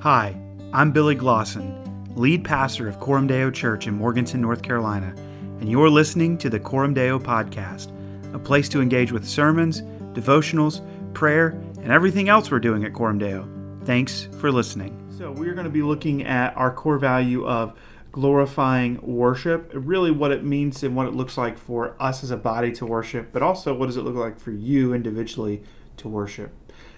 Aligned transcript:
Hi, 0.00 0.40
I'm 0.72 0.92
Billy 0.92 1.16
Glosson, 1.16 2.16
lead 2.16 2.44
pastor 2.44 2.86
of 2.86 3.00
Coram 3.00 3.26
Deo 3.26 3.50
Church 3.50 3.88
in 3.88 3.94
Morganton, 3.94 4.40
North 4.40 4.62
Carolina, 4.62 5.12
and 5.58 5.68
you're 5.68 5.90
listening 5.90 6.38
to 6.38 6.48
the 6.48 6.60
Coram 6.60 6.94
Deo 6.94 7.18
Podcast, 7.18 7.92
a 8.32 8.38
place 8.38 8.68
to 8.68 8.80
engage 8.80 9.10
with 9.10 9.26
sermons, 9.26 9.82
devotionals, 10.12 10.86
prayer, 11.14 11.48
and 11.82 11.90
everything 11.90 12.28
else 12.28 12.48
we're 12.48 12.60
doing 12.60 12.84
at 12.84 12.92
Coram 12.92 13.18
Deo. 13.18 13.48
Thanks 13.86 14.28
for 14.38 14.52
listening. 14.52 15.04
So, 15.18 15.32
we're 15.32 15.54
going 15.54 15.64
to 15.64 15.70
be 15.70 15.82
looking 15.82 16.22
at 16.24 16.56
our 16.56 16.72
core 16.72 16.98
value 16.98 17.44
of 17.44 17.76
glorifying 18.12 19.00
worship, 19.02 19.68
really 19.74 20.12
what 20.12 20.30
it 20.30 20.44
means 20.44 20.84
and 20.84 20.94
what 20.94 21.08
it 21.08 21.14
looks 21.14 21.36
like 21.36 21.58
for 21.58 21.96
us 21.98 22.22
as 22.22 22.30
a 22.30 22.36
body 22.36 22.70
to 22.74 22.86
worship, 22.86 23.30
but 23.32 23.42
also 23.42 23.74
what 23.74 23.86
does 23.86 23.96
it 23.96 24.02
look 24.02 24.14
like 24.14 24.38
for 24.38 24.52
you 24.52 24.94
individually 24.94 25.64
to 25.96 26.08
worship. 26.08 26.52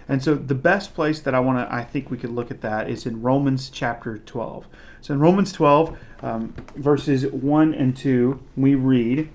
And 0.07 0.23
so 0.23 0.35
the 0.35 0.55
best 0.55 0.93
place 0.93 1.21
that 1.21 1.33
I 1.33 1.39
want 1.39 1.57
to, 1.59 1.73
I 1.73 1.83
think 1.83 2.09
we 2.09 2.17
could 2.17 2.31
look 2.31 2.51
at 2.51 2.61
that 2.61 2.89
is 2.89 3.05
in 3.05 3.21
Romans 3.21 3.69
chapter 3.69 4.17
12. 4.17 4.67
So 5.01 5.13
in 5.13 5.19
Romans 5.19 5.51
12, 5.51 5.97
um, 6.21 6.53
verses 6.75 7.25
1 7.27 7.73
and 7.73 7.95
2, 7.95 8.39
we 8.55 8.75
read, 8.75 9.29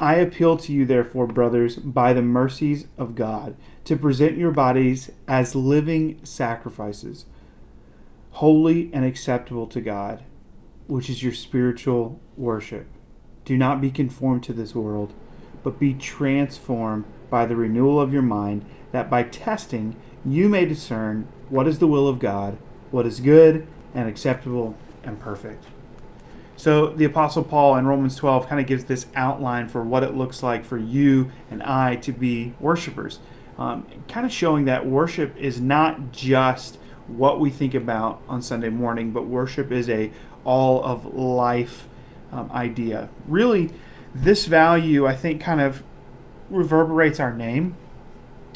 I 0.00 0.14
appeal 0.14 0.56
to 0.58 0.72
you, 0.72 0.86
therefore, 0.86 1.26
brothers, 1.26 1.76
by 1.76 2.12
the 2.12 2.22
mercies 2.22 2.86
of 2.96 3.16
God, 3.16 3.56
to 3.84 3.96
present 3.96 4.36
your 4.36 4.52
bodies 4.52 5.10
as 5.26 5.56
living 5.56 6.20
sacrifices, 6.22 7.26
holy 8.32 8.90
and 8.92 9.04
acceptable 9.04 9.66
to 9.66 9.80
God, 9.80 10.22
which 10.86 11.10
is 11.10 11.22
your 11.22 11.34
spiritual 11.34 12.20
worship. 12.36 12.86
Do 13.44 13.56
not 13.56 13.80
be 13.80 13.90
conformed 13.90 14.44
to 14.44 14.52
this 14.52 14.74
world, 14.74 15.14
but 15.64 15.80
be 15.80 15.94
transformed 15.94 17.04
by 17.28 17.46
the 17.46 17.56
renewal 17.56 18.00
of 18.00 18.12
your 18.12 18.22
mind 18.22 18.64
that 18.92 19.10
by 19.10 19.22
testing 19.22 19.96
you 20.24 20.48
may 20.48 20.64
discern 20.64 21.28
what 21.48 21.66
is 21.66 21.78
the 21.78 21.86
will 21.86 22.08
of 22.08 22.18
God, 22.18 22.58
what 22.90 23.06
is 23.06 23.20
good 23.20 23.66
and 23.94 24.08
acceptable 24.08 24.76
and 25.02 25.18
perfect. 25.18 25.64
So 26.56 26.88
the 26.88 27.04
Apostle 27.04 27.44
Paul 27.44 27.76
in 27.76 27.86
Romans 27.86 28.16
12 28.16 28.48
kind 28.48 28.60
of 28.60 28.66
gives 28.66 28.84
this 28.86 29.06
outline 29.14 29.68
for 29.68 29.82
what 29.82 30.02
it 30.02 30.14
looks 30.14 30.42
like 30.42 30.64
for 30.64 30.76
you 30.76 31.30
and 31.50 31.62
I 31.62 31.96
to 31.96 32.12
be 32.12 32.54
worshipers, 32.58 33.20
um, 33.58 33.86
kind 34.08 34.26
of 34.26 34.32
showing 34.32 34.64
that 34.64 34.84
worship 34.84 35.36
is 35.36 35.60
not 35.60 36.10
just 36.10 36.78
what 37.06 37.38
we 37.38 37.50
think 37.50 37.74
about 37.74 38.20
on 38.28 38.42
Sunday 38.42 38.68
morning, 38.68 39.12
but 39.12 39.26
worship 39.26 39.70
is 39.70 39.88
a 39.88 40.10
all 40.44 40.82
of 40.84 41.14
life 41.14 41.88
um, 42.32 42.50
idea. 42.50 43.08
Really, 43.26 43.70
this 44.14 44.46
value 44.46 45.06
I 45.06 45.14
think 45.14 45.40
kind 45.40 45.60
of 45.60 45.84
reverberates 46.50 47.20
our 47.20 47.32
name 47.32 47.76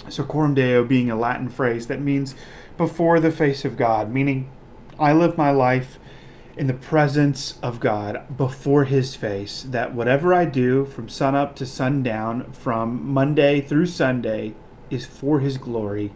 so, 0.08 0.24
coram 0.24 0.54
deo 0.54 0.84
being 0.84 1.10
a 1.10 1.16
Latin 1.16 1.48
phrase 1.48 1.86
that 1.86 2.00
means 2.00 2.34
before 2.76 3.20
the 3.20 3.30
face 3.30 3.64
of 3.64 3.76
God, 3.76 4.10
meaning 4.10 4.50
I 4.98 5.12
live 5.12 5.38
my 5.38 5.50
life 5.50 5.98
in 6.56 6.66
the 6.66 6.74
presence 6.74 7.58
of 7.62 7.80
God 7.80 8.36
before 8.36 8.84
His 8.84 9.14
face, 9.14 9.62
that 9.62 9.94
whatever 9.94 10.34
I 10.34 10.44
do 10.44 10.84
from 10.84 11.08
sunup 11.08 11.56
to 11.56 11.66
sundown, 11.66 12.52
from 12.52 13.08
Monday 13.10 13.60
through 13.60 13.86
Sunday, 13.86 14.54
is 14.90 15.06
for 15.06 15.40
His 15.40 15.56
glory. 15.56 16.12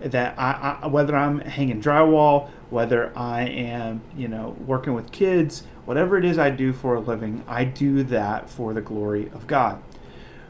That 0.00 0.38
I, 0.38 0.78
I, 0.82 0.86
whether 0.86 1.16
I'm 1.16 1.40
hanging 1.40 1.80
drywall, 1.80 2.50
whether 2.70 3.16
I 3.16 3.42
am, 3.42 4.02
you 4.16 4.28
know, 4.28 4.56
working 4.66 4.94
with 4.94 5.12
kids, 5.12 5.62
whatever 5.84 6.16
it 6.18 6.24
is 6.24 6.38
I 6.38 6.50
do 6.50 6.72
for 6.72 6.94
a 6.94 7.00
living, 7.00 7.44
I 7.46 7.64
do 7.64 8.02
that 8.04 8.50
for 8.50 8.74
the 8.74 8.80
glory 8.80 9.30
of 9.34 9.46
God. 9.46 9.82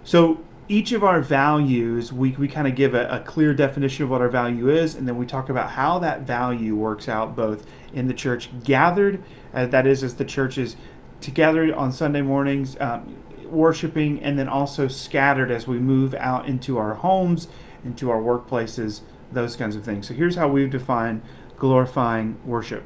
So 0.05 0.43
each 0.69 0.93
of 0.93 1.03
our 1.03 1.21
values, 1.21 2.13
we, 2.13 2.31
we 2.33 2.49
kind 2.49 2.67
of 2.69 2.75
give 2.75 2.95
a, 2.95 3.09
a, 3.09 3.21
clear 3.21 3.53
definition 3.53 4.05
of 4.05 4.11
what 4.11 4.21
our 4.21 4.29
value 4.29 4.71
is, 4.71 4.95
and 4.95 5.07
then 5.09 5.17
we 5.17 5.27
talk 5.27 5.49
about 5.49 5.71
how 5.71 5.99
that 5.99 6.23
value 6.23 6.77
works 6.77 7.09
out 7.09 7.35
both 7.35 7.67
in 7.93 8.07
the 8.07 8.15
church 8.15 8.49
gathered, 8.63 9.23
uh, 9.53 9.67
that 9.67 9.87
is, 9.87 10.03
as 10.03 10.15
the 10.15 10.25
church 10.25 10.59
is 10.59 10.77
together 11.21 11.75
on 11.75 11.93
Sunday 11.93 12.23
mornings, 12.23 12.77
um, 12.81 13.17
worshiping, 13.45 14.23
and 14.23 14.39
then 14.39 14.49
also 14.49 14.89
scattered 14.89 15.51
as 15.51 15.67
we 15.67 15.79
move 15.79 16.15
out 16.15 16.47
into 16.47 16.79
our 16.79 16.95
homes, 16.95 17.49
into 17.85 18.11
our 18.11 18.21
workplaces, 18.21 19.03
those 19.31 19.57
kinds 19.57 19.77
of 19.77 19.85
things. 19.85 20.09
So 20.09 20.15
here's 20.15 20.37
how 20.37 20.49
we've 20.49 20.71
defined 20.71 21.23
glorifying 21.57 22.39
worship. 22.45 22.85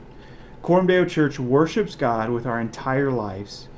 Coram 0.62 0.86
Deo 0.86 1.04
Church 1.04 1.38
worships 1.38 1.94
God 1.94 2.30
with 2.30 2.46
our 2.46 2.60
entire 2.60 3.10
lives, 3.10 3.68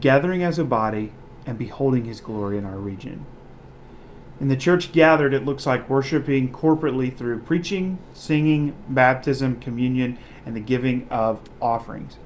gathering 0.00 0.42
as 0.42 0.58
a 0.58 0.64
body 0.64 1.12
and 1.46 1.58
beholding 1.58 2.04
his 2.04 2.20
glory 2.20 2.58
in 2.58 2.64
our 2.64 2.78
region. 2.78 3.24
In 4.42 4.48
the 4.48 4.56
church 4.56 4.90
gathered, 4.90 5.34
it 5.34 5.44
looks 5.44 5.66
like 5.66 5.88
worshiping 5.88 6.50
corporately 6.50 7.16
through 7.16 7.38
preaching, 7.42 7.98
singing, 8.12 8.74
baptism, 8.88 9.60
communion, 9.60 10.18
and 10.44 10.56
the 10.56 10.60
giving 10.60 11.08
of 11.10 11.40
offerings. 11.60 12.16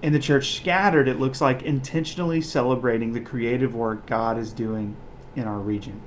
In 0.00 0.12
the 0.12 0.20
church 0.20 0.54
scattered, 0.54 1.08
it 1.08 1.18
looks 1.18 1.40
like 1.40 1.62
intentionally 1.62 2.40
celebrating 2.40 3.12
the 3.12 3.20
creative 3.20 3.74
work 3.74 4.06
God 4.06 4.38
is 4.38 4.52
doing 4.52 4.94
in 5.34 5.42
our 5.42 5.58
region. 5.58 6.00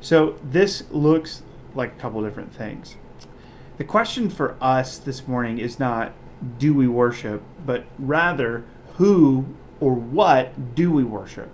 So 0.00 0.38
this 0.44 0.84
looks 0.92 1.42
like 1.74 1.96
a 1.96 2.00
couple 2.00 2.22
different 2.22 2.54
things. 2.54 2.94
The 3.76 3.82
question 3.82 4.30
for 4.30 4.56
us 4.60 4.98
this 4.98 5.26
morning 5.26 5.58
is 5.58 5.80
not 5.80 6.12
do 6.58 6.74
we 6.74 6.86
worship, 6.86 7.42
but 7.66 7.86
rather 7.98 8.62
who 8.98 9.46
or 9.80 9.94
what 9.94 10.76
do 10.76 10.92
we 10.92 11.02
worship? 11.02 11.50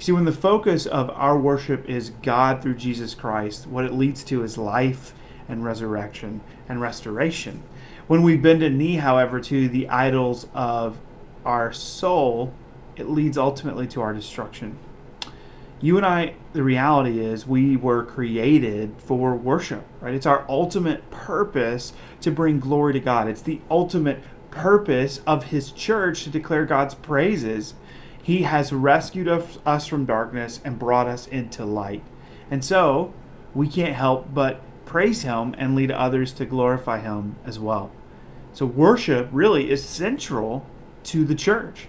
See, 0.00 0.12
when 0.12 0.24
the 0.24 0.32
focus 0.32 0.86
of 0.86 1.10
our 1.10 1.36
worship 1.36 1.88
is 1.88 2.10
God 2.22 2.62
through 2.62 2.76
Jesus 2.76 3.16
Christ, 3.16 3.66
what 3.66 3.84
it 3.84 3.92
leads 3.92 4.22
to 4.24 4.44
is 4.44 4.56
life 4.56 5.12
and 5.48 5.64
resurrection 5.64 6.40
and 6.68 6.80
restoration. 6.80 7.64
When 8.06 8.22
we 8.22 8.36
bend 8.36 8.62
a 8.62 8.70
knee, 8.70 8.96
however, 8.96 9.40
to 9.40 9.68
the 9.68 9.88
idols 9.88 10.46
of 10.54 10.98
our 11.44 11.72
soul, 11.72 12.54
it 12.94 13.08
leads 13.08 13.36
ultimately 13.36 13.88
to 13.88 14.00
our 14.00 14.12
destruction. 14.12 14.78
You 15.80 15.96
and 15.96 16.06
I, 16.06 16.34
the 16.52 16.62
reality 16.62 17.18
is, 17.18 17.46
we 17.46 17.76
were 17.76 18.04
created 18.04 18.94
for 18.98 19.34
worship, 19.34 19.84
right? 20.00 20.14
It's 20.14 20.26
our 20.26 20.44
ultimate 20.48 21.10
purpose 21.10 21.92
to 22.20 22.30
bring 22.30 22.60
glory 22.60 22.92
to 22.92 23.00
God. 23.00 23.28
It's 23.28 23.42
the 23.42 23.60
ultimate 23.68 24.20
purpose 24.52 25.20
of 25.26 25.44
His 25.44 25.72
church 25.72 26.22
to 26.22 26.30
declare 26.30 26.66
God's 26.66 26.94
praises 26.94 27.74
he 28.28 28.42
has 28.42 28.74
rescued 28.74 29.26
us 29.26 29.86
from 29.86 30.04
darkness 30.04 30.60
and 30.62 30.78
brought 30.78 31.06
us 31.06 31.26
into 31.26 31.64
light. 31.64 32.02
And 32.50 32.62
so, 32.62 33.14
we 33.54 33.66
can't 33.66 33.94
help 33.94 34.34
but 34.34 34.60
praise 34.84 35.22
Him 35.22 35.54
and 35.56 35.74
lead 35.74 35.90
others 35.90 36.34
to 36.34 36.44
glorify 36.44 37.00
Him 37.00 37.36
as 37.46 37.58
well. 37.58 37.90
So, 38.52 38.66
worship 38.66 39.30
really 39.32 39.70
is 39.70 39.82
central 39.82 40.66
to 41.04 41.24
the 41.24 41.34
church. 41.34 41.88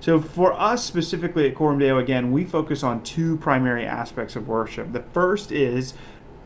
So, 0.00 0.20
for 0.20 0.52
us 0.52 0.84
specifically 0.84 1.48
at 1.48 1.54
Coram 1.54 1.78
Deo, 1.78 1.96
again, 1.96 2.32
we 2.32 2.44
focus 2.44 2.82
on 2.82 3.04
two 3.04 3.36
primary 3.36 3.86
aspects 3.86 4.34
of 4.34 4.48
worship. 4.48 4.92
The 4.92 5.04
first 5.12 5.52
is 5.52 5.94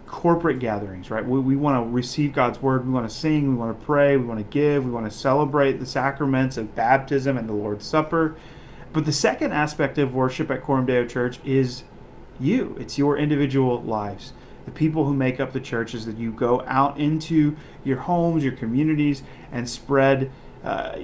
corporate 0.06 0.59
gatherings, 0.59 1.10
right? 1.10 1.25
We, 1.25 1.41
we 1.41 1.56
want 1.56 1.82
to 1.82 1.91
receive 1.91 2.34
God's 2.34 2.60
word, 2.60 2.87
we 2.87 2.93
want 2.93 3.09
to 3.09 3.16
sing, 3.16 3.49
we 3.49 3.55
want 3.55 3.81
to 3.81 3.87
pray, 3.87 4.19
we 4.19 4.26
want 4.26 4.41
to 4.41 4.53
give, 4.53 4.84
we 4.84 4.91
want 4.91 5.10
to 5.10 5.19
celebrate 5.19 5.81
the 5.81 5.87
sacraments 5.87 6.59
of 6.59 6.75
baptism 6.75 7.38
and 7.38 7.49
the 7.49 7.55
Lord's 7.55 7.87
Supper. 7.87 8.37
But 8.96 9.04
the 9.04 9.12
second 9.12 9.52
aspect 9.52 9.98
of 9.98 10.14
worship 10.14 10.50
at 10.50 10.62
Coram 10.62 10.86
Deo 10.86 11.04
Church 11.04 11.38
is 11.44 11.84
you. 12.40 12.74
It's 12.80 12.96
your 12.96 13.18
individual 13.18 13.82
lives. 13.82 14.32
The 14.64 14.70
people 14.70 15.04
who 15.04 15.12
make 15.12 15.38
up 15.38 15.52
the 15.52 15.60
church 15.60 15.94
is 15.94 16.06
that 16.06 16.16
you 16.16 16.32
go 16.32 16.64
out 16.66 16.98
into 16.98 17.56
your 17.84 17.98
homes, 17.98 18.42
your 18.42 18.54
communities, 18.54 19.22
and 19.52 19.68
spread 19.68 20.30
uh, 20.64 20.96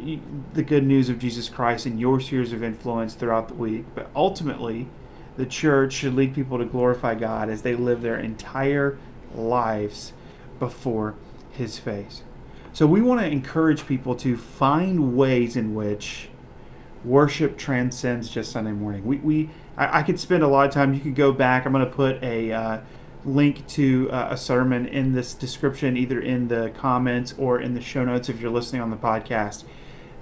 the 0.55 0.63
good 0.63 0.87
news 0.87 1.11
of 1.11 1.19
Jesus 1.19 1.51
Christ 1.51 1.85
in 1.85 1.99
your 1.99 2.19
spheres 2.19 2.55
of 2.55 2.63
influence 2.63 3.13
throughout 3.13 3.49
the 3.49 3.55
week. 3.55 3.85
But 3.95 4.09
ultimately, 4.17 4.89
the 5.37 5.45
church 5.45 5.93
should 5.93 6.15
lead 6.15 6.35
people 6.35 6.57
to 6.57 6.65
glorify 6.65 7.15
God 7.15 7.51
as 7.51 7.61
they 7.61 7.75
live 7.75 8.01
their 8.01 8.19
entire 8.19 8.97
lives 9.35 10.15
before 10.59 11.15
His 11.51 11.79
face. 11.79 12.23
So 12.73 12.87
we 12.87 13.03
want 13.03 13.21
to 13.21 13.27
encourage 13.27 13.87
people 13.87 14.15
to 14.15 14.39
find 14.39 15.15
ways 15.15 15.57
in 15.57 15.75
which 15.75 16.31
worship 17.05 17.57
transcends 17.57 18.29
just 18.29 18.53
Sunday 18.53 18.73
morning. 18.73 19.05
We, 19.05 19.17
we 19.19 19.51
I, 19.77 20.01
I, 20.01 20.03
could 20.03 20.21
spend 20.21 20.43
a 20.43 20.49
lot 20.49 20.67
of 20.67 20.73
time. 20.73 20.95
You 20.95 21.01
could 21.01 21.15
go 21.15 21.33
back. 21.33 21.67
I'm 21.67 21.73
going 21.73 21.85
to 21.85 21.91
put 21.91 22.23
a 22.23 22.53
uh, 22.53 22.81
link 23.25 23.67
to 23.69 24.11
uh, 24.11 24.29
a 24.31 24.37
sermon 24.37 24.87
in 24.87 25.13
this 25.13 25.35
description, 25.35 25.97
either 25.97 26.21
in 26.21 26.49
the 26.49 26.71
comments 26.77 27.35
or 27.39 27.61
in 27.61 27.75
the 27.75 27.81
show 27.81 28.05
notes 28.05 28.29
if 28.29 28.41
you're 28.41 28.51
listening 28.51 28.83
on 28.83 28.91
the 28.91 28.97
podcast, 28.97 29.65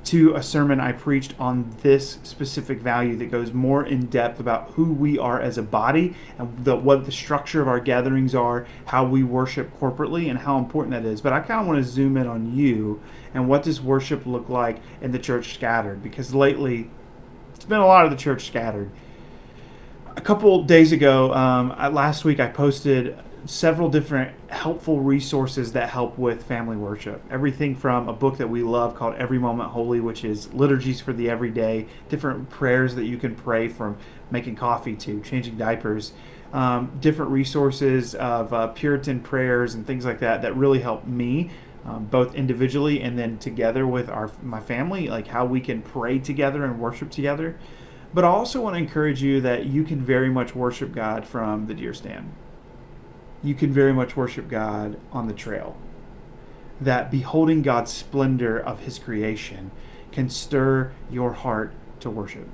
to 0.05 0.35
a 0.35 0.43
sermon 0.43 0.81
I 0.81 0.93
preached 0.93 1.35
on 1.39 1.75
this 1.83 2.19
specific 2.23 2.81
value 2.81 3.17
that 3.17 3.31
goes 3.31 3.53
more 3.53 3.85
in 3.85 4.07
depth 4.07 4.41
about 4.41 4.71
who 4.71 4.93
we 4.93 5.19
are 5.19 5.41
as 5.41 5.59
a 5.59 5.63
body 5.63 6.15
and 6.39 6.65
the, 6.65 6.75
what 6.75 7.05
the 7.05 7.13
structure 7.13 7.61
of 7.61 7.69
our 7.69 7.81
gatherings 7.81 8.35
are, 8.35 8.67
how 8.87 9.05
we 9.05 9.23
worship 9.23 9.79
corporately, 9.79 10.29
and 10.29 10.41
how 10.41 10.59
important 10.59 10.93
that 10.93 11.05
is. 11.05 11.21
But 11.21 11.33
I 11.33 11.41
kind 11.41 11.61
of 11.61 11.67
want 11.67 11.85
to 11.85 11.89
zoom 11.89 12.17
in 12.17 12.27
on 12.27 12.57
you 12.57 13.01
and 13.35 13.49
what 13.49 13.63
does 13.63 13.81
worship 13.81 14.27
look 14.27 14.49
like 14.49 14.79
in 15.01 15.13
the 15.13 15.19
church 15.19 15.55
scattered? 15.55 16.03
Because 16.03 16.35
lately, 16.35 16.91
it's 17.55 17.65
been 17.65 17.81
a 17.81 17.87
lot 17.87 18.05
of 18.05 18.11
the 18.11 18.17
church 18.17 18.47
scattered. 18.47 18.91
A 20.17 20.21
couple 20.21 20.65
days 20.65 20.93
ago, 20.93 21.33
um, 21.35 21.69
last 21.95 22.25
week, 22.25 22.41
I 22.41 22.49
posted 22.49 23.17
several 23.47 23.89
different 23.89 24.35
helpful 24.49 25.01
resources 25.01 25.73
that 25.73 25.89
help 25.89 26.19
with 26.19 26.45
family 26.45 26.77
worship. 26.77 27.23
Everything 27.31 27.75
from 27.75 28.09
a 28.09 28.13
book 28.13 28.39
that 28.39 28.49
we 28.49 28.63
love 28.63 28.95
called 28.95 29.15
Every 29.15 29.39
Moment 29.39 29.71
Holy, 29.71 30.01
which 30.01 30.25
is 30.25 30.53
liturgies 30.53 31.01
for 31.01 31.13
the 31.13 31.31
everyday, 31.31 31.87
different 32.09 32.51
prayers 32.51 32.95
that 32.95 33.05
you 33.05 33.17
can 33.17 33.35
pray 33.35 33.69
from 33.69 33.97
making 34.31 34.57
coffee 34.57 34.95
to 34.97 35.21
changing 35.21 35.57
diapers, 35.57 36.13
um, 36.53 36.93
different 37.01 37.31
resources 37.31 38.15
of 38.15 38.53
uh, 38.53 38.69
Puritan 38.69 39.21
prayers 39.21 39.75
and 39.75 39.87
things 39.87 40.05
like 40.05 40.21
that 40.21 40.43
that 40.43 40.57
really 40.57 40.81
help 40.81 41.07
me. 41.07 41.51
Um, 41.83 42.05
both 42.05 42.35
individually 42.35 43.01
and 43.01 43.19
then 43.19 43.39
together 43.39 43.87
with 43.87 44.11
our 44.11 44.31
my 44.43 44.61
family, 44.61 45.09
like 45.09 45.29
how 45.29 45.47
we 45.47 45.63
can 45.63 45.81
pray 45.81 46.19
together 46.19 46.63
and 46.63 46.79
worship 46.79 47.11
together. 47.11 47.59
But 48.13 48.25
I 48.25 48.29
also 48.29 48.61
want 48.61 48.75
to 48.75 48.79
encourage 48.79 49.23
you 49.23 49.41
that 49.41 49.65
you 49.65 49.85
can 49.85 49.99
very 49.99 50.29
much 50.29 50.55
worship 50.55 50.93
God 50.93 51.27
from 51.27 51.69
the 51.69 51.75
deer 51.75 51.95
stand 51.95 52.35
you 53.43 53.55
can 53.55 53.73
very 53.73 53.93
much 53.93 54.17
worship 54.17 54.49
God 54.49 54.99
on 55.13 55.27
the 55.27 55.35
trail. 55.35 55.77
That 56.81 57.11
beholding 57.11 57.63
God's 57.63 57.93
splendor 57.93 58.59
of 58.59 58.81
His 58.81 58.99
creation 58.99 59.71
can 60.13 60.29
stir 60.29 60.93
your 61.11 61.33
heart 61.33 61.73
to 62.01 62.11
worship. 62.11 62.49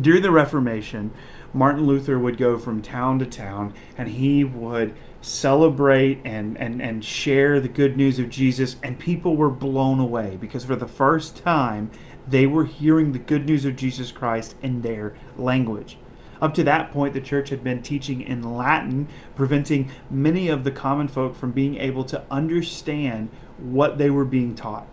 During 0.00 0.22
the 0.22 0.30
Reformation, 0.30 1.10
Martin 1.52 1.84
Luther 1.84 2.18
would 2.18 2.36
go 2.36 2.58
from 2.58 2.80
town 2.80 3.18
to 3.18 3.26
town 3.26 3.74
and 3.98 4.08
he 4.08 4.44
would 4.44 4.94
celebrate 5.20 6.20
and, 6.24 6.56
and, 6.58 6.80
and 6.80 7.04
share 7.04 7.60
the 7.60 7.68
good 7.68 7.96
news 7.96 8.18
of 8.18 8.30
Jesus, 8.30 8.76
and 8.82 8.98
people 8.98 9.36
were 9.36 9.50
blown 9.50 9.98
away 9.98 10.38
because 10.40 10.64
for 10.64 10.76
the 10.76 10.88
first 10.88 11.36
time 11.36 11.90
they 12.26 12.46
were 12.46 12.64
hearing 12.64 13.12
the 13.12 13.18
good 13.18 13.46
news 13.46 13.64
of 13.64 13.76
Jesus 13.76 14.12
Christ 14.12 14.54
in 14.62 14.82
their 14.82 15.14
language. 15.36 15.98
Up 16.40 16.54
to 16.54 16.64
that 16.64 16.90
point, 16.90 17.14
the 17.14 17.20
church 17.20 17.50
had 17.50 17.62
been 17.62 17.82
teaching 17.82 18.22
in 18.22 18.56
Latin, 18.56 19.08
preventing 19.34 19.90
many 20.10 20.48
of 20.48 20.64
the 20.64 20.70
common 20.70 21.06
folk 21.06 21.34
from 21.34 21.52
being 21.52 21.76
able 21.76 22.04
to 22.04 22.22
understand 22.30 23.28
what 23.58 23.98
they 23.98 24.08
were 24.08 24.24
being 24.24 24.54
taught. 24.54 24.86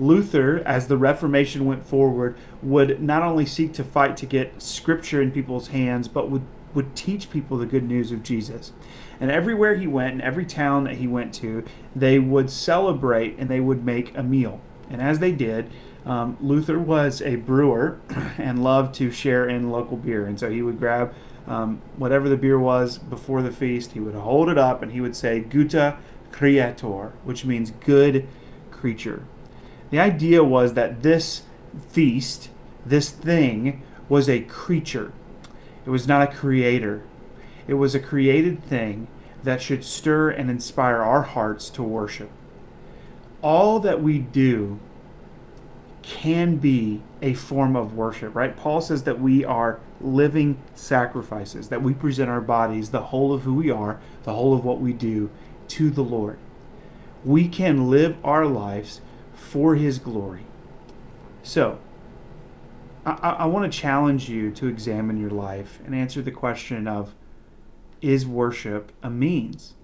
Luther, 0.00 0.62
as 0.66 0.88
the 0.88 0.96
Reformation 0.96 1.64
went 1.64 1.84
forward, 1.84 2.36
would 2.62 3.00
not 3.00 3.22
only 3.22 3.46
seek 3.46 3.72
to 3.74 3.84
fight 3.84 4.16
to 4.16 4.26
get 4.26 4.60
scripture 4.60 5.22
in 5.22 5.30
people's 5.30 5.68
hands, 5.68 6.08
but 6.08 6.30
would, 6.30 6.42
would 6.74 6.96
teach 6.96 7.30
people 7.30 7.56
the 7.56 7.66
good 7.66 7.84
news 7.84 8.10
of 8.10 8.22
Jesus. 8.22 8.72
And 9.20 9.30
everywhere 9.30 9.76
he 9.76 9.86
went, 9.86 10.14
in 10.14 10.20
every 10.20 10.44
town 10.44 10.84
that 10.84 10.96
he 10.96 11.06
went 11.06 11.32
to, 11.34 11.64
they 11.94 12.18
would 12.18 12.50
celebrate 12.50 13.38
and 13.38 13.48
they 13.48 13.60
would 13.60 13.84
make 13.84 14.16
a 14.16 14.22
meal. 14.22 14.60
And 14.90 15.00
as 15.00 15.20
they 15.20 15.30
did, 15.30 15.70
um, 16.04 16.36
Luther 16.40 16.78
was 16.78 17.22
a 17.22 17.36
brewer 17.36 17.98
and 18.38 18.62
loved 18.62 18.94
to 18.96 19.10
share 19.10 19.48
in 19.48 19.70
local 19.70 19.96
beer, 19.96 20.26
and 20.26 20.38
so 20.38 20.50
he 20.50 20.62
would 20.62 20.78
grab 20.78 21.14
um, 21.46 21.80
whatever 21.96 22.28
the 22.28 22.36
beer 22.36 22.58
was 22.58 22.98
before 22.98 23.42
the 23.42 23.52
feast. 23.52 23.92
He 23.92 24.00
would 24.00 24.14
hold 24.14 24.48
it 24.48 24.58
up 24.58 24.82
and 24.82 24.92
he 24.92 25.00
would 25.00 25.16
say 25.16 25.40
"Gutta 25.40 25.98
Creator," 26.30 27.12
which 27.24 27.44
means 27.44 27.70
good 27.70 28.26
creature. 28.70 29.24
The 29.90 30.00
idea 30.00 30.42
was 30.42 30.74
that 30.74 31.02
this 31.02 31.42
feast, 31.88 32.48
this 32.84 33.10
thing, 33.10 33.82
was 34.08 34.28
a 34.28 34.40
creature. 34.40 35.12
It 35.84 35.90
was 35.90 36.08
not 36.08 36.22
a 36.22 36.34
creator. 36.34 37.02
It 37.66 37.74
was 37.74 37.94
a 37.94 38.00
created 38.00 38.64
thing 38.64 39.06
that 39.42 39.62
should 39.62 39.84
stir 39.84 40.30
and 40.30 40.50
inspire 40.50 40.98
our 40.98 41.22
hearts 41.22 41.70
to 41.70 41.82
worship. 41.82 42.30
All 43.40 43.80
that 43.80 44.02
we 44.02 44.18
do 44.18 44.78
can 46.02 46.56
be 46.56 47.00
a 47.20 47.34
form 47.34 47.76
of 47.76 47.94
worship, 47.94 48.34
right? 48.34 48.56
Paul 48.56 48.80
says 48.80 49.04
that 49.04 49.20
we 49.20 49.44
are 49.44 49.80
living 50.00 50.60
sacrifices, 50.74 51.68
that 51.68 51.82
we 51.82 51.94
present 51.94 52.28
our 52.28 52.40
bodies, 52.40 52.90
the 52.90 53.02
whole 53.02 53.32
of 53.32 53.42
who 53.42 53.54
we 53.54 53.70
are, 53.70 54.00
the 54.24 54.34
whole 54.34 54.52
of 54.54 54.64
what 54.64 54.80
we 54.80 54.92
do, 54.92 55.30
to 55.68 55.90
the 55.90 56.02
Lord. 56.02 56.38
We 57.24 57.48
can 57.48 57.88
live 57.88 58.16
our 58.24 58.46
lives 58.46 59.00
for 59.32 59.76
His 59.76 59.98
glory. 59.98 60.44
So, 61.42 61.78
I, 63.06 63.36
I 63.40 63.46
want 63.46 63.70
to 63.70 63.78
challenge 63.78 64.28
you 64.28 64.50
to 64.52 64.66
examine 64.66 65.20
your 65.20 65.30
life 65.30 65.80
and 65.84 65.94
answer 65.94 66.22
the 66.22 66.30
question 66.30 66.86
of 66.86 67.14
is 68.00 68.26
worship 68.26 68.92
a 69.02 69.10
means? 69.10 69.74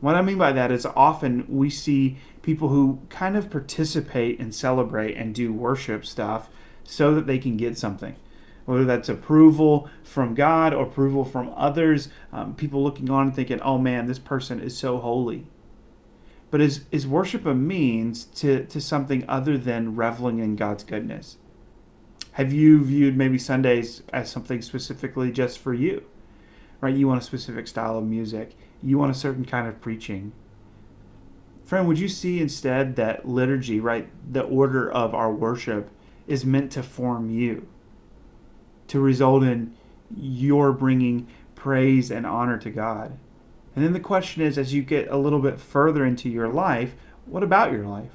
What 0.00 0.14
I 0.14 0.22
mean 0.22 0.38
by 0.38 0.52
that 0.52 0.70
is 0.70 0.86
often 0.86 1.44
we 1.48 1.70
see 1.70 2.18
people 2.48 2.70
who 2.70 2.98
kind 3.10 3.36
of 3.36 3.50
participate 3.50 4.40
and 4.40 4.54
celebrate 4.54 5.14
and 5.18 5.34
do 5.34 5.52
worship 5.52 6.06
stuff 6.06 6.48
so 6.82 7.14
that 7.14 7.26
they 7.26 7.36
can 7.36 7.58
get 7.58 7.76
something. 7.76 8.16
Whether 8.64 8.86
that's 8.86 9.10
approval 9.10 9.90
from 10.02 10.34
God 10.34 10.72
or 10.72 10.86
approval 10.86 11.26
from 11.26 11.52
others, 11.54 12.08
um, 12.32 12.54
people 12.54 12.82
looking 12.82 13.10
on 13.10 13.26
and 13.26 13.36
thinking, 13.36 13.60
oh 13.60 13.76
man, 13.76 14.06
this 14.06 14.18
person 14.18 14.60
is 14.60 14.78
so 14.78 14.96
holy. 14.96 15.46
But 16.50 16.62
is, 16.62 16.86
is 16.90 17.06
worship 17.06 17.44
a 17.44 17.54
means 17.54 18.24
to, 18.36 18.64
to 18.64 18.80
something 18.80 19.26
other 19.28 19.58
than 19.58 19.94
reveling 19.94 20.38
in 20.38 20.56
God's 20.56 20.84
goodness? 20.84 21.36
Have 22.32 22.50
you 22.50 22.82
viewed 22.82 23.14
maybe 23.14 23.36
Sundays 23.36 24.02
as 24.10 24.30
something 24.30 24.62
specifically 24.62 25.30
just 25.30 25.58
for 25.58 25.74
you? 25.74 26.02
Right? 26.80 26.94
You 26.94 27.08
want 27.08 27.20
a 27.20 27.26
specific 27.26 27.68
style 27.68 27.98
of 27.98 28.04
music 28.04 28.56
you 28.82 28.98
want 28.98 29.10
a 29.10 29.14
certain 29.14 29.44
kind 29.44 29.66
of 29.66 29.80
preaching. 29.80 30.32
Friend, 31.68 31.86
would 31.86 31.98
you 31.98 32.08
see 32.08 32.40
instead 32.40 32.96
that 32.96 33.28
liturgy, 33.28 33.78
right, 33.78 34.08
the 34.32 34.40
order 34.40 34.90
of 34.90 35.14
our 35.14 35.30
worship 35.30 35.90
is 36.26 36.42
meant 36.42 36.72
to 36.72 36.82
form 36.82 37.28
you, 37.28 37.68
to 38.86 38.98
result 38.98 39.42
in 39.42 39.74
your 40.16 40.72
bringing 40.72 41.28
praise 41.54 42.10
and 42.10 42.24
honor 42.24 42.56
to 42.56 42.70
God? 42.70 43.18
And 43.76 43.84
then 43.84 43.92
the 43.92 44.00
question 44.00 44.40
is 44.40 44.56
as 44.56 44.72
you 44.72 44.80
get 44.80 45.10
a 45.10 45.18
little 45.18 45.40
bit 45.40 45.60
further 45.60 46.06
into 46.06 46.30
your 46.30 46.48
life, 46.48 46.94
what 47.26 47.42
about 47.42 47.70
your 47.70 47.84
life? 47.84 48.12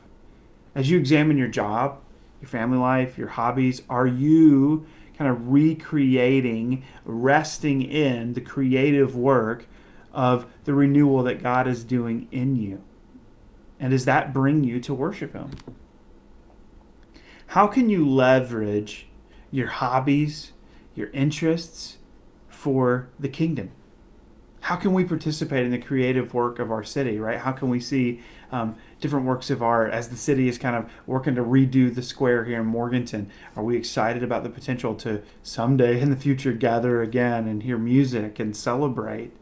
As 0.74 0.90
you 0.90 0.98
examine 0.98 1.38
your 1.38 1.48
job, 1.48 2.00
your 2.42 2.50
family 2.50 2.80
life, 2.80 3.20
your 3.20 3.28
hobbies, 3.28 3.84
are 3.88 4.08
you 4.08 4.88
kind 5.16 5.30
of 5.30 5.50
recreating, 5.50 6.84
resting 7.06 7.84
in 7.84 8.34
the 8.34 8.42
creative 8.42 9.16
work 9.16 9.68
of 10.12 10.48
the 10.64 10.74
renewal 10.74 11.22
that 11.22 11.44
God 11.44 11.68
is 11.68 11.84
doing 11.84 12.28
in 12.32 12.56
you? 12.56 12.82
And 13.84 13.92
does 13.92 14.06
that 14.06 14.32
bring 14.32 14.64
you 14.64 14.80
to 14.80 14.94
worship 14.94 15.34
Him? 15.34 15.52
How 17.48 17.68
can 17.68 17.90
you 17.90 18.08
leverage 18.08 19.08
your 19.52 19.68
hobbies, 19.68 20.54
your 20.96 21.10
interests 21.10 21.98
for 22.48 23.10
the 23.20 23.28
kingdom? 23.28 23.72
How 24.62 24.78
can 24.78 24.94
we 24.94 25.04
participate 25.04 25.66
in 25.66 25.72
the 25.72 25.78
creative 25.78 26.34
work 26.34 26.60
of 26.60 26.72
our 26.72 26.86
city, 26.86 27.20
right? 27.20 27.40
How 27.40 27.52
can 27.52 27.68
we 27.68 27.82
see 27.82 28.22
um, 28.54 28.78
different 29.02 29.26
works 29.26 29.50
of 29.50 29.62
art 29.62 29.92
as 29.92 30.08
the 30.08 30.16
city 30.16 30.48
is 30.48 30.58
kind 30.58 30.78
of 30.78 30.90
working 31.06 31.36
to 31.36 31.44
redo 31.44 31.94
the 31.94 32.02
square 32.02 32.46
here 32.46 32.62
in 32.62 32.66
Morganton? 32.68 33.30
Are 33.58 33.66
we 33.66 33.76
excited 33.76 34.24
about 34.24 34.44
the 34.44 34.50
potential 34.50 34.96
to 34.96 35.22
someday 35.42 36.00
in 36.00 36.10
the 36.10 36.16
future 36.16 36.54
gather 36.54 37.02
again 37.02 37.50
and 37.50 37.64
hear 37.64 37.78
music 37.78 38.40
and 38.40 38.56
celebrate? 38.56 39.34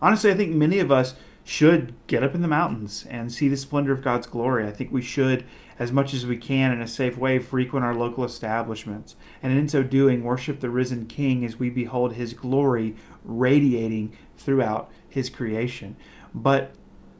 honestly, 0.00 0.30
I 0.30 0.34
think 0.34 0.54
many 0.54 0.78
of 0.78 0.90
us 0.90 1.14
should 1.48 1.94
get 2.06 2.22
up 2.22 2.34
in 2.34 2.42
the 2.42 2.46
mountains 2.46 3.06
and 3.08 3.32
see 3.32 3.48
the 3.48 3.56
splendor 3.56 3.90
of 3.90 4.02
God's 4.02 4.26
glory. 4.26 4.66
I 4.66 4.70
think 4.70 4.92
we 4.92 5.00
should, 5.00 5.46
as 5.78 5.90
much 5.90 6.12
as 6.12 6.26
we 6.26 6.36
can 6.36 6.72
in 6.72 6.82
a 6.82 6.86
safe 6.86 7.16
way, 7.16 7.38
frequent 7.38 7.86
our 7.86 7.94
local 7.94 8.22
establishments. 8.22 9.16
And 9.42 9.56
in 9.56 9.66
so 9.66 9.82
doing, 9.82 10.22
worship 10.22 10.60
the 10.60 10.68
risen 10.68 11.06
King 11.06 11.46
as 11.46 11.58
we 11.58 11.70
behold 11.70 12.12
his 12.12 12.34
glory 12.34 12.96
radiating 13.24 14.14
throughout 14.36 14.90
his 15.08 15.30
creation. 15.30 15.96
But 16.34 16.74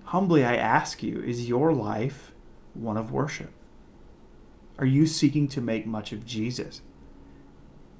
humbly, 0.04 0.44
I 0.44 0.56
ask 0.56 1.02
you, 1.02 1.23
is 1.23 1.49
your 1.49 1.73
life 1.73 2.35
one 2.75 2.99
of 2.99 3.11
worship? 3.11 3.50
Are 4.78 4.85
you 4.85 5.06
seeking 5.06 5.49
to 5.49 5.62
make 5.62 5.87
much 5.87 6.12
of 6.12 6.26
Jesus? 6.26 6.82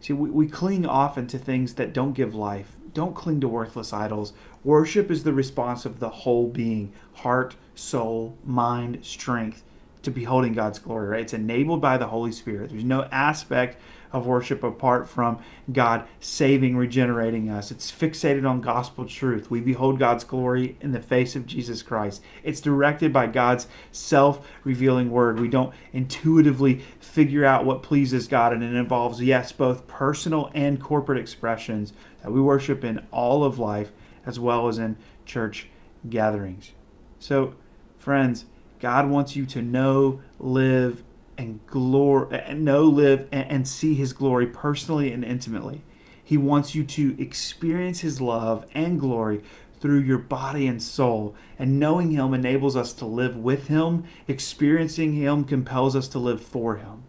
See, 0.01 0.13
we, 0.13 0.29
we 0.29 0.47
cling 0.47 0.85
often 0.85 1.27
to 1.29 1.39
things 1.39 1.77
that 1.77 1.95
don't 1.95 2.13
give 2.13 2.35
life. 2.35 2.78
Don't 2.95 3.15
cling 3.15 3.41
to 3.41 3.49
worthless 3.49 3.93
idols. 3.93 4.33
Worship 4.65 5.11
is 5.11 5.25
the 5.25 5.33
response 5.33 5.85
of 5.85 6.01
the 6.01 6.09
whole 6.09 6.49
being 6.49 6.93
heart, 7.15 7.57
soul, 7.75 8.37
mind, 8.45 9.05
strength 9.05 9.63
to 10.09 10.15
beholding 10.15 10.55
God's 10.55 10.79
glory, 10.79 11.09
right? 11.09 11.21
It's 11.21 11.35
enabled 11.35 11.81
by 11.81 11.99
the 11.99 12.07
Holy 12.07 12.33
Spirit. 12.33 12.71
There's 12.71 12.85
no 12.85 13.05
aspect 13.13 13.79
of 14.11 14.27
worship 14.27 14.63
apart 14.63 15.07
from 15.07 15.39
God 15.71 16.07
saving, 16.19 16.77
regenerating 16.77 17.51
us. 17.51 17.71
It's 17.71 17.93
fixated 17.93 18.49
on 18.49 18.63
gospel 18.63 19.05
truth. 19.05 19.51
We 19.51 19.61
behold 19.61 19.99
God's 19.99 20.25
glory 20.25 20.79
in 20.81 20.93
the 20.93 21.01
face 21.01 21.37
of 21.37 21.47
Jesus 21.47 21.83
Christ. 21.83 22.23
It's 22.43 22.63
directed 22.63 23.13
by 23.13 23.27
God's 23.27 23.69
self 23.93 24.49
revealing 24.65 25.11
word. 25.11 25.39
We 25.39 25.49
don't 25.49 25.75
intuitively 25.93 26.83
figure 27.01 27.45
out 27.45 27.67
what 27.67 27.83
pleases 27.83 28.29
God, 28.29 28.55
and 28.55 28.63
it 28.63 28.75
involves, 28.75 29.23
yes, 29.23 29.53
both 29.53 29.87
personal 29.87 30.51
and 30.55 30.81
corporate 30.81 31.19
expressions 31.19 31.93
that 32.23 32.33
we 32.33 32.41
worship 32.41 32.83
in 32.83 33.07
all 33.11 33.45
of 33.45 33.59
life 33.59 33.93
as 34.25 34.41
well 34.41 34.69
as 34.69 34.79
in 34.79 34.97
church 35.27 35.69
gatherings. 36.09 36.73
So, 37.19 37.55
friends, 37.99 38.47
God 38.81 39.09
wants 39.09 39.35
you 39.37 39.47
to 39.47 39.63
know, 39.63 40.21
live, 40.39 41.03
and 41.37 41.65
glory, 41.67 42.55
know, 42.55 42.85
live, 42.85 43.29
and 43.33 43.67
see 43.67 43.95
His 43.95 44.13
glory 44.13 44.47
personally 44.47 45.13
and 45.13 45.25
intimately. 45.25 45.83
He 46.23 46.37
wants 46.37 46.75
you 46.75 46.85
to 46.85 47.21
experience 47.21 48.01
His 48.01 48.21
love 48.21 48.67
and 48.75 49.01
glory 49.01 49.43
through 49.81 50.01
your 50.01 50.19
body 50.19 50.67
and 50.67 50.83
soul. 50.83 51.35
And 51.59 51.79
knowing 51.79 52.11
Him 52.11 52.35
enables 52.35 52.77
us 52.77 52.93
to 52.95 53.07
live 53.07 53.37
with 53.37 53.69
Him. 53.69 54.05
Experiencing 54.27 55.15
Him 55.15 55.45
compels 55.45 55.97
us 55.97 56.09
to 56.09 56.19
live 56.19 56.43
for 56.43 56.77
Him. 56.77 57.05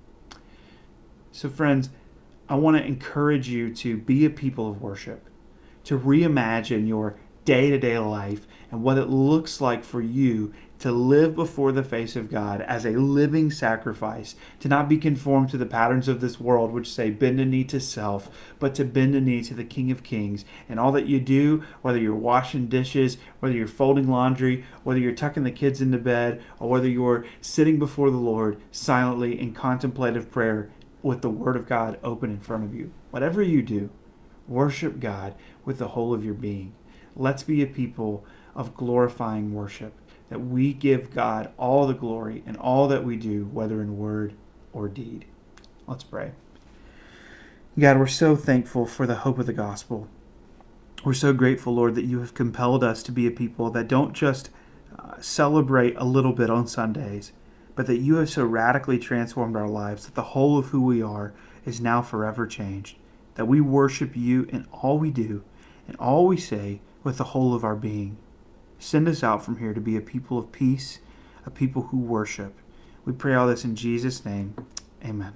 So, 1.31 1.49
friends, 1.49 1.89
I 2.47 2.55
want 2.55 2.77
to 2.77 2.85
encourage 2.85 3.49
you 3.49 3.73
to 3.75 3.97
be 3.97 4.25
a 4.25 4.29
people 4.29 4.69
of 4.69 4.81
worship, 4.81 5.27
to 5.83 5.99
reimagine 5.99 6.87
your 6.87 7.17
day 7.45 7.69
to 7.69 7.79
day 7.79 7.97
life 7.97 8.45
and 8.71 8.83
what 8.83 8.97
it 8.97 9.05
looks 9.05 9.59
like 9.59 9.83
for 9.83 10.01
you 10.01 10.53
to 10.79 10.91
live 10.91 11.35
before 11.35 11.71
the 11.71 11.83
face 11.83 12.15
of 12.15 12.31
God 12.31 12.61
as 12.61 12.85
a 12.85 12.91
living 12.91 13.51
sacrifice, 13.51 14.35
to 14.61 14.69
not 14.69 14.87
be 14.87 14.97
conformed 14.97 15.49
to 15.49 15.57
the 15.57 15.65
patterns 15.65 16.07
of 16.07 16.21
this 16.21 16.39
world, 16.39 16.71
which 16.71 16.91
say 16.91 17.09
bend 17.09 17.39
a 17.39 17.45
knee 17.45 17.65
to 17.65 17.79
self, 17.79 18.29
but 18.59 18.73
to 18.75 18.85
bend 18.85 19.13
a 19.13 19.21
knee 19.21 19.43
to 19.43 19.53
the 19.53 19.65
King 19.65 19.91
of 19.91 20.03
Kings. 20.03 20.45
And 20.69 20.79
all 20.79 20.91
that 20.93 21.05
you 21.05 21.19
do, 21.19 21.63
whether 21.81 21.99
you're 21.99 22.15
washing 22.15 22.67
dishes, 22.67 23.17
whether 23.39 23.53
you're 23.53 23.67
folding 23.67 24.07
laundry, 24.07 24.65
whether 24.83 24.99
you're 24.99 25.11
tucking 25.11 25.43
the 25.43 25.51
kids 25.51 25.81
into 25.81 25.97
bed, 25.97 26.41
or 26.59 26.69
whether 26.69 26.87
you're 26.87 27.25
sitting 27.41 27.77
before 27.77 28.09
the 28.09 28.17
Lord 28.17 28.59
silently 28.71 29.39
in 29.39 29.53
contemplative 29.53 30.31
prayer 30.31 30.71
with 31.01 31.21
the 31.21 31.29
Word 31.29 31.57
of 31.57 31.67
God 31.67 31.99
open 32.03 32.31
in 32.31 32.39
front 32.39 32.63
of 32.63 32.73
you, 32.73 32.91
whatever 33.11 33.41
you 33.41 33.61
do, 33.61 33.89
worship 34.47 34.99
God 34.99 35.35
with 35.65 35.77
the 35.77 35.89
whole 35.89 36.13
of 36.13 36.23
your 36.23 36.33
being. 36.33 36.73
Let's 37.15 37.43
be 37.43 37.61
a 37.61 37.67
people 37.67 38.25
of 38.55 38.75
glorifying 38.75 39.53
worship 39.53 39.93
that 40.29 40.39
we 40.39 40.73
give 40.73 41.13
God 41.13 41.51
all 41.57 41.87
the 41.87 41.93
glory 41.93 42.43
in 42.45 42.55
all 42.55 42.87
that 42.87 43.03
we 43.03 43.15
do, 43.15 43.45
whether 43.45 43.81
in 43.81 43.97
word 43.97 44.33
or 44.73 44.87
deed. 44.87 45.25
Let's 45.87 46.03
pray. 46.03 46.31
God, 47.77 47.97
we're 47.97 48.07
so 48.07 48.35
thankful 48.35 48.85
for 48.85 49.07
the 49.07 49.15
hope 49.15 49.39
of 49.39 49.45
the 49.45 49.53
gospel. 49.53 50.07
We're 51.03 51.13
so 51.13 51.33
grateful, 51.33 51.73
Lord, 51.73 51.95
that 51.95 52.05
you 52.05 52.19
have 52.19 52.33
compelled 52.33 52.83
us 52.83 53.01
to 53.03 53.11
be 53.11 53.25
a 53.25 53.31
people 53.31 53.69
that 53.71 53.87
don't 53.87 54.13
just 54.13 54.49
uh, 54.97 55.19
celebrate 55.21 55.95
a 55.95 56.03
little 56.03 56.33
bit 56.33 56.49
on 56.49 56.67
Sundays, 56.67 57.31
but 57.75 57.87
that 57.87 57.99
you 57.99 58.15
have 58.15 58.29
so 58.29 58.43
radically 58.43 58.99
transformed 58.99 59.55
our 59.55 59.69
lives 59.69 60.05
that 60.05 60.15
the 60.15 60.21
whole 60.21 60.57
of 60.57 60.67
who 60.67 60.81
we 60.81 61.01
are 61.01 61.33
is 61.65 61.79
now 61.79 62.01
forever 62.01 62.45
changed. 62.45 62.97
That 63.35 63.45
we 63.45 63.61
worship 63.61 64.15
you 64.15 64.43
in 64.49 64.67
all 64.73 64.99
we 64.99 65.09
do 65.09 65.43
and 65.87 65.95
all 65.97 66.27
we 66.27 66.37
say 66.37 66.81
with 67.03 67.17
the 67.17 67.23
whole 67.25 67.55
of 67.55 67.63
our 67.63 67.75
being. 67.75 68.17
Send 68.79 69.07
us 69.09 69.23
out 69.23 69.43
from 69.43 69.59
here 69.59 69.73
to 69.73 69.81
be 69.81 69.97
a 69.97 70.01
people 70.01 70.39
of 70.39 70.53
peace, 70.53 70.99
a 71.45 71.51
people 71.51 71.81
who 71.83 71.97
worship. 71.97 72.55
We 73.05 73.11
pray 73.11 73.35
all 73.35 73.47
this 73.47 73.65
in 73.65 73.75
Jesus' 73.75 74.23
name. 74.25 74.55
Amen. 75.03 75.33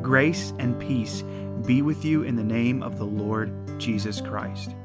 Grace 0.01 0.53
and 0.59 0.79
peace 0.79 1.23
be 1.65 1.81
with 1.81 2.05
you 2.05 2.21
in 2.23 2.35
the 2.35 2.43
name 2.43 2.83
of 2.83 2.99
the 2.99 3.05
Lord 3.05 3.62
Jesus 3.83 4.21
Christ. 4.21 4.77